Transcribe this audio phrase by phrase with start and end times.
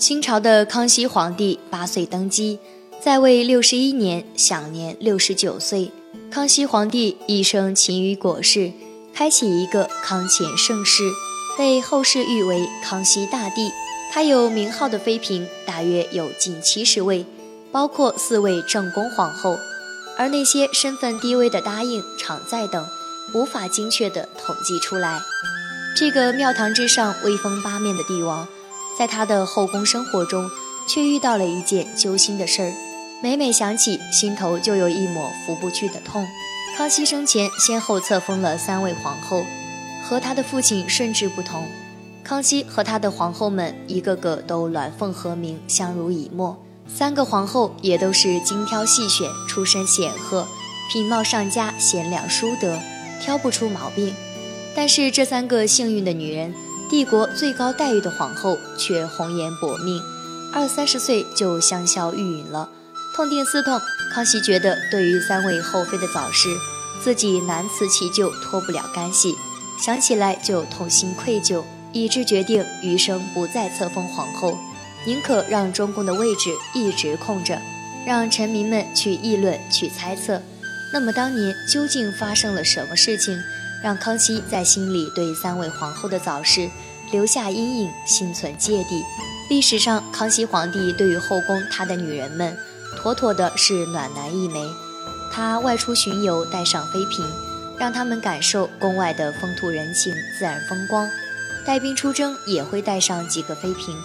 [0.00, 2.58] 清朝的康熙皇帝八岁登基，
[3.02, 5.92] 在位六十一年，享年六十九岁。
[6.30, 8.72] 康熙皇帝一生勤于国事，
[9.12, 11.10] 开启一个康乾盛世，
[11.58, 13.70] 被后世誉为康熙大帝。
[14.10, 17.26] 他有名号的妃嫔大约有近七十位，
[17.70, 19.58] 包括四位正宫皇后，
[20.16, 22.86] 而那些身份低微的答应、常在等，
[23.34, 25.20] 无法精确地统计出来。
[25.94, 28.48] 这个庙堂之上威风八面的帝王，
[29.00, 30.50] 在他的后宫生活中，
[30.86, 32.72] 却遇到了一件揪心的事儿，
[33.22, 36.28] 每每想起，心头就有一抹拂不去的痛。
[36.76, 39.46] 康熙生前先后册封了三位皇后，
[40.04, 41.66] 和他的父亲顺治不同。
[42.22, 46.62] 康熙和他的皇后们一个个都鸾凤和鸣，相濡以沫。
[46.86, 50.46] 三个皇后也都是精挑细选，出身显赫，
[50.92, 52.78] 品貌上佳，贤良淑德，
[53.18, 54.14] 挑不出毛病。
[54.76, 56.52] 但是这三个幸运的女人，
[56.90, 60.02] 帝国最高待遇的皇后却红颜薄命，
[60.52, 62.68] 二三十岁就香消玉殒了。
[63.14, 63.80] 痛定思痛，
[64.12, 66.48] 康熙觉得对于三位后妃的早逝，
[67.00, 69.36] 自己难辞其咎，脱不了干系，
[69.80, 71.62] 想起来就痛心愧疚。
[71.92, 74.56] 以致决定余生不再册封皇后，
[75.04, 77.60] 宁可让中宫的位置一直空着，
[78.06, 80.40] 让臣民们去议论、去猜测。
[80.92, 83.36] 那么当年究竟发生了什么事情，
[83.82, 86.68] 让康熙在心里对三位皇后的早逝
[87.12, 89.02] 留下阴影，心存芥蒂？
[89.48, 92.56] 历史上，康熙皇帝对于后宫他的女人们，
[92.96, 94.64] 妥妥的是暖男一枚。
[95.32, 97.24] 他外出巡游，带上妃嫔，
[97.78, 101.08] 让他们感受宫外的风土人情、自然风光。
[101.66, 103.96] 带兵出征也会带上几个妃嫔，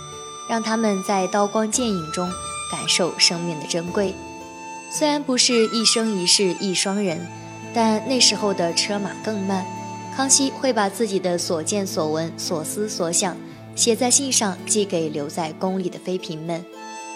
[0.49, 2.29] 让他们在刀光剑影中
[2.71, 4.13] 感受生命的珍贵。
[4.91, 7.25] 虽然不是一生一世一双人，
[7.75, 9.65] 但那时候的车马更慢。
[10.15, 13.35] 康熙会把自己的所见所闻、所思所想
[13.75, 16.63] 写在信上，寄给留在宫里的妃嫔们，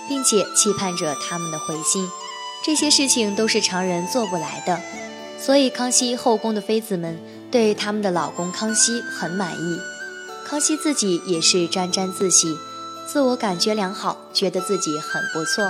[0.10, 2.06] 并且期盼着他们的回信。
[2.62, 4.82] 这些事情都是常人做不来的，
[5.40, 7.18] 所以康熙后宫的妃子们
[7.50, 9.80] 对他们的老公康熙很满意。
[10.46, 12.58] 康熙自己也是沾沾自喜，
[13.08, 15.64] 自我感觉良好，觉得自己很不错。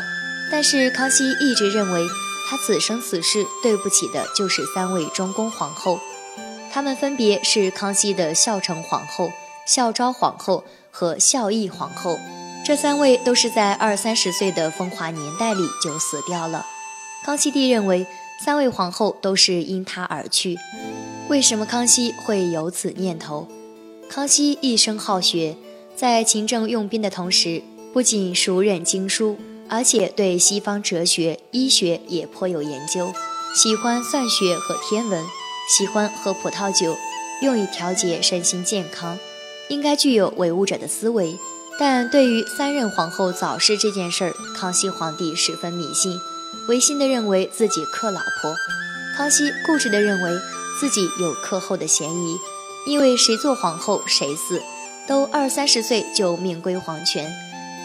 [0.52, 2.08] 但是康熙一直认为，
[2.50, 6.00] 他此生此世对不起的就是三位中宫皇后，
[6.74, 9.32] 她们分别是康熙的孝成皇后、
[9.68, 12.18] 孝昭皇后和孝义皇后。
[12.66, 16.66] 这三位都是在二三十岁的风华年代里就死掉了。
[17.24, 18.08] 康熙帝认为，
[18.44, 20.58] 三位皇后都是因他而去。
[21.28, 23.48] 为什么康熙会有此念头？
[24.10, 25.56] 康熙一生好学，
[25.96, 27.62] 在勤政用兵的同时，
[27.94, 29.38] 不仅熟稔经书，
[29.70, 33.14] 而且对西方哲学、医学也颇有研究，
[33.56, 35.24] 喜欢算学和天文，
[35.70, 36.98] 喜欢喝葡萄酒，
[37.42, 39.18] 用以调节身心健康，
[39.70, 41.38] 应该具有唯物者的思维。
[41.80, 46.20] 但对于三任皇后早逝这件事儿，康熙皇帝十分迷信，
[46.68, 48.54] 违心的认为自己克老婆。
[49.16, 50.32] 康熙固执的认为
[50.80, 52.38] 自己有克后的嫌疑。
[52.88, 54.64] 因为谁做皇后谁死，
[55.06, 57.30] 都二三十岁就命归黄泉，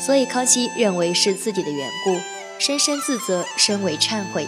[0.00, 2.16] 所以康熙认为是自己的缘故，
[2.58, 4.46] 深深自责，深为忏悔。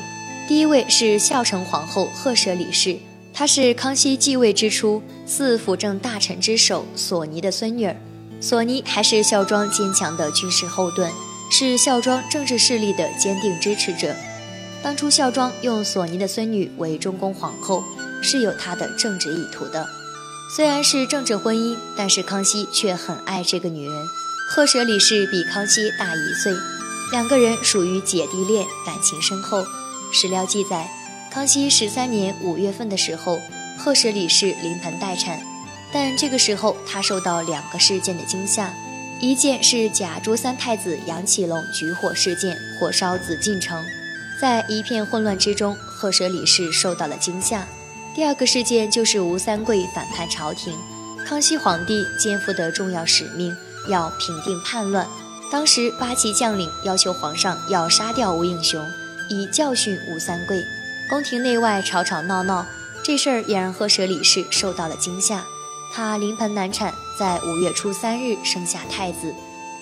[0.48, 2.98] 第一位是孝成皇后赫舍里氏，
[3.32, 7.96] 她是康熙继位之初四辅政大臣之首索尼的孙女儿，
[8.40, 11.10] 索尼还是孝庄坚强的军事后盾，
[11.50, 14.14] 是孝庄政治势力的坚定支持者。
[14.82, 17.82] 当初孝庄用索尼的孙女为中宫皇后，
[18.22, 19.86] 是有他的政治意图的。
[20.54, 24.06] 虽然是政治婚姻，但是康熙却很爱这个女人。
[24.48, 26.54] 赫舍里氏比康熙大一岁，
[27.10, 29.66] 两个人属于姐弟恋，感情深厚。
[30.12, 30.88] 史料记载，
[31.32, 33.40] 康熙十三年五月份的时候，
[33.76, 35.40] 赫舍里氏临盆待产，
[35.92, 38.72] 但这个时候她受到两个事件的惊吓，
[39.20, 43.84] 一件是假朱三太子杨启隆举火事件，火烧紫禁城，
[44.40, 47.66] 在一片混乱之中，赫舍里氏受到了惊吓。
[48.14, 50.72] 第二个事件就是吴三桂反叛朝廷，
[51.26, 53.54] 康熙皇帝肩负的重要使命
[53.88, 55.06] 要平定叛乱。
[55.50, 58.84] 当时八旗将领要求皇上要杀掉吴应熊，
[59.28, 60.64] 以教训吴三桂。
[61.08, 62.66] 宫廷内外吵吵闹闹，
[63.04, 65.44] 这事儿也让赫舍里氏受到了惊吓。
[65.92, 69.32] 她临盆难产，在五月初三日生下太子，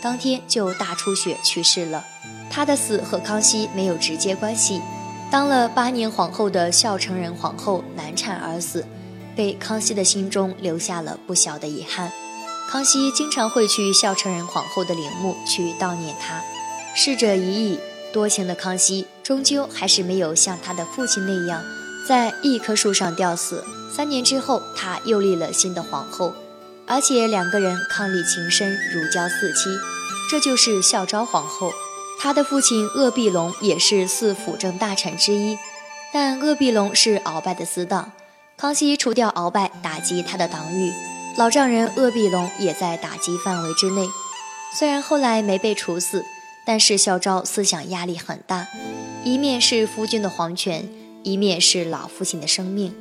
[0.02, 2.04] 当天就大出血去世了。
[2.50, 4.82] 她的死和康熙没有直接关系。
[5.30, 8.86] 当了八年皇后的孝成仁皇后难产而死，
[9.34, 12.12] 被康熙的心中留下了不小的遗憾。
[12.68, 16.42] 康熙经常会去孝成仁皇后的陵墓去悼念她。
[16.96, 17.80] 逝者已矣，
[18.12, 21.62] 多情的康熙终究还是没有像他的父亲那样，
[22.08, 23.64] 在一棵树上吊死。
[23.94, 26.34] 三年之后，他又立了新的皇后，
[26.86, 29.70] 而且两个人伉俪情深，如胶似漆。
[30.30, 31.72] 这就是孝昭皇后。
[32.18, 35.58] 她的父亲鄂必龙也是四辅政大臣之一，
[36.12, 38.12] 但鄂必龙是鳌拜的死党。
[38.56, 40.92] 康熙除掉鳌拜，打击他的党羽，
[41.36, 44.08] 老丈人鄂必龙也在打击范围之内。
[44.78, 46.24] 虽然后来没被处死，
[46.64, 48.68] 但是孝昭思想压力很大，
[49.24, 50.88] 一面是夫君的皇权，
[51.24, 52.94] 一面是老父亲的生命，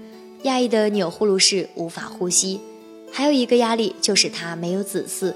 [0.43, 2.59] 压抑的钮祜禄氏无法呼吸。
[3.11, 5.35] 还有一个压力就是他没有子嗣。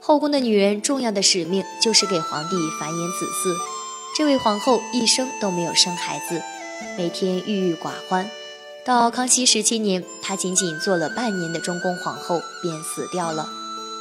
[0.00, 3.56] 后宫的女人重要的使命就是给皇帝繁衍子嗣。
[4.16, 6.42] 这位皇后一生都没有生孩子，
[6.98, 8.28] 每天郁郁寡欢。
[8.84, 13.48] 到康熙十七年，她仅仅做了半年的中宫皇后便死掉了。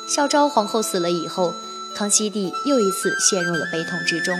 [0.10, 1.54] 孝昭皇后死了以后，
[1.96, 4.36] 康熙帝又一次陷入了悲痛之中。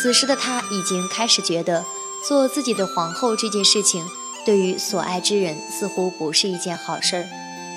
[0.00, 1.84] 此时的他已经开始觉得
[2.26, 4.02] 做自己的皇后这件事情，
[4.46, 7.26] 对于所爱之人似乎不是一件好事儿。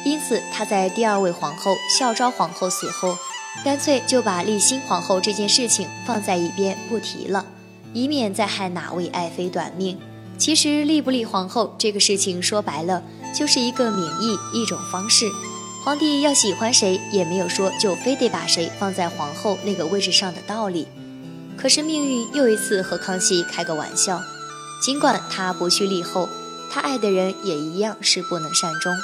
[0.06, 3.18] 因此，他在第二位皇后孝昭皇后死后，
[3.66, 7.46] 干脆就把立新皇后这件事情放在一边不提了，
[7.92, 10.00] 以免再害哪位爱妃短命。
[10.40, 13.04] 其实立不立皇后这个事情，说白了
[13.38, 15.30] 就是一个名义，一种方式。
[15.84, 20.88] 皇帝要喜欢谁，也没有说就非得把谁放在皇后那个位置上的道理。
[21.58, 24.22] 可是命运又一次和康熙开个玩笑，
[24.82, 26.30] 尽管他不去立后，
[26.72, 28.96] 他爱的人也一样是不能善终。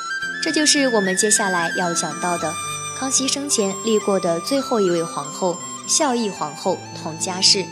[0.42, 2.54] 这就是我们接下来要讲到的，
[2.98, 7.66] 康熙生前立过的最后一位皇后——孝义皇后佟佳氏。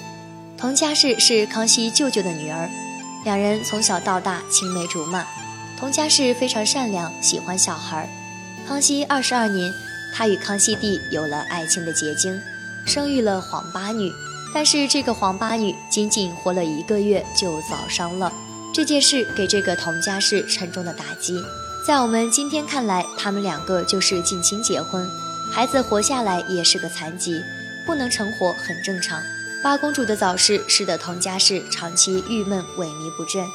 [0.57, 2.69] 佟佳氏是康熙舅舅的女儿，
[3.23, 5.25] 两人从小到大青梅竹马。
[5.79, 8.09] 佟佳氏非常善良，喜欢小孩。
[8.67, 9.73] 康熙二十二年，
[10.13, 12.41] 她与康熙帝有了爱情的结晶，
[12.85, 14.11] 生育了皇八女。
[14.53, 18.31] 但是这个皇八女仅仅活了一个月就早伤了，
[18.73, 21.43] 这件事给这个佟佳氏沉重的打击。
[21.87, 25.09] 在我们今天看来，他们两个就是近亲结婚，
[25.51, 27.43] 孩子活下来也是个残疾，
[27.85, 29.21] 不能成活很正常。
[29.63, 33.47] 八公主的早逝使得佟佳氏长期郁闷萎靡不振，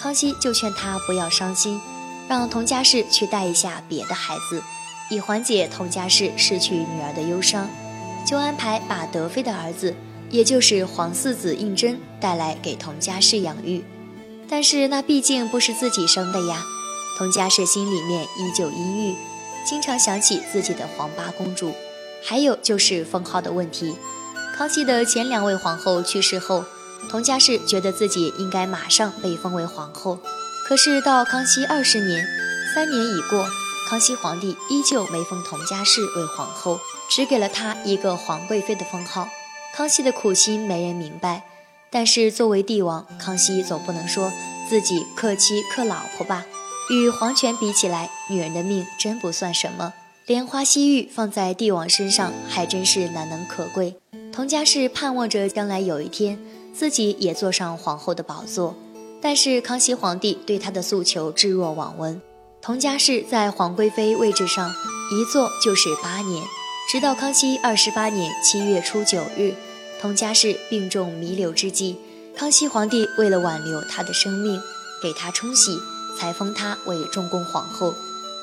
[0.00, 1.80] 康熙就劝她不要伤心，
[2.28, 4.62] 让佟佳氏去带一下别的孩子，
[5.10, 7.68] 以缓解佟佳氏失去女儿的忧伤，
[8.24, 9.92] 就安排把德妃的儿子，
[10.30, 13.84] 也就是皇四子胤禛带来给佟佳氏养育。
[14.48, 16.64] 但是那毕竟不是自己生的呀。
[17.18, 19.16] 佟佳氏心里面依旧阴郁，
[19.66, 21.74] 经常想起自己的皇八公主，
[22.22, 23.96] 还有就是封号的问题。
[24.58, 26.64] 康熙的前两位皇后去世后，
[27.08, 30.18] 佟佳氏觉得自己应该马上被封为皇后。
[30.66, 32.26] 可是到康熙二十年，
[32.74, 33.46] 三年已过，
[33.88, 39.28] 康熙皇帝依旧没封佟佳氏为皇后，只给了她一个皇贵妃的封号。
[39.76, 41.44] 康熙的苦心没人明白，
[41.88, 44.32] 但是作为帝王，康熙总不能说
[44.68, 46.44] 自己克妻克老婆吧。
[46.90, 49.94] 与皇权比起来，女人的命真不算什么。
[50.26, 53.94] 莲花惜玉放在帝王身上，还真是难能可贵。
[54.32, 56.38] 佟佳氏盼望着将来有一天，
[56.72, 58.76] 自己也坐上皇后的宝座。
[59.20, 62.20] 但是康熙皇帝对她的诉求置若罔闻。
[62.60, 64.70] 佟佳氏在皇贵妃位置上
[65.10, 66.44] 一坐就是八年，
[66.90, 69.54] 直到康熙二十八年七月初九日，
[70.00, 71.96] 佟佳氏病重弥留之际，
[72.36, 74.60] 康熙皇帝为了挽留她的生命，
[75.02, 75.78] 给她冲喜。
[76.18, 77.94] 才封她为中宫皇后。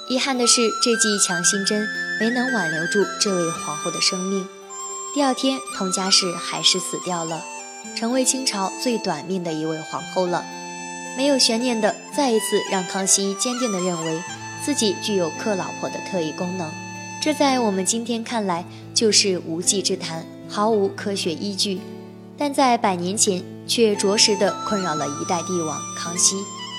[0.07, 1.85] 遗憾的是，这剂强心针
[2.21, 4.47] 没能挽留住这位皇后的生命。
[5.15, 7.41] 第二天，佟佳氏还是死掉了，
[7.95, 10.44] 成为清朝最短命的一位皇后了。
[11.16, 14.21] 没有悬念的，再一次让康熙坚定地认为
[14.61, 16.69] 自己具有克老婆的特异功能。
[17.21, 21.80] 这在我们今天看来就是无稽之谈，毫无科学依据。
[22.37, 26.35] 但在百年前，却着实的困扰了一代帝王康熙。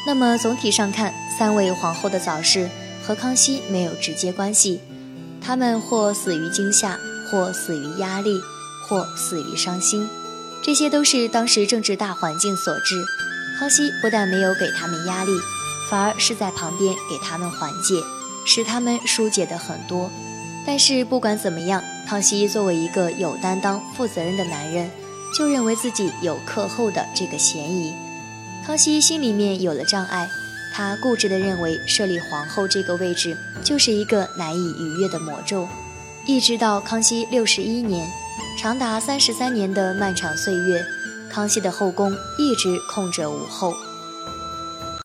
[0.06, 2.68] 那么总体上看，三位皇后的早逝
[3.02, 4.82] 和康熙没有直接关系，
[5.40, 8.40] 他们或死于惊吓，或死于压力，
[8.86, 10.08] 或死于伤心，
[10.62, 13.04] 这些都是当时政治大环境所致。
[13.58, 15.32] 康熙不但没有给他们压力，
[15.90, 18.02] 反而是在旁边给他们缓解，
[18.44, 20.10] 使他们疏解的很多。
[20.66, 24.90] 但是不管怎么样，康熙作为一个有担当、负责任的男人，
[25.36, 27.94] 就认为自己有克后的这个嫌疑。
[28.66, 30.28] 康熙心里面有了障碍，
[30.74, 35.68] 他固执地认为设立皇后这个位置就是一个难以逾越的魔咒。
[36.26, 38.04] 一直到康熙六十一年，
[38.58, 40.84] 长达三十三年的漫长岁月，
[41.30, 43.72] 康熙的后宫一直空着无后，